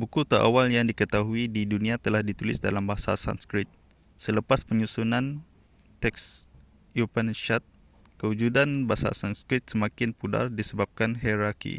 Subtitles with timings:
[0.00, 3.68] buku terawal yang diketahui di dunia telah ditulis dalam bahasa sanskrit
[4.24, 5.26] selepas penyusunan
[6.02, 6.24] teks
[7.04, 7.62] upanishad
[8.18, 11.76] kewujudan bahasa sanskrit semakin pudar disebabkan hierarki